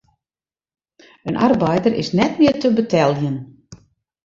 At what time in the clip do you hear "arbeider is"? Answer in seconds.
1.47-2.09